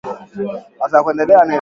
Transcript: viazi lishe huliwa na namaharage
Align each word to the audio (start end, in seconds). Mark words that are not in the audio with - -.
viazi 0.03 0.25
lishe 0.25 0.97
huliwa 0.97 1.13
na 1.13 1.25
namaharage 1.25 1.49